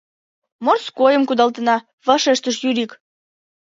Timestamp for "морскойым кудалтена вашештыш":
0.65-2.55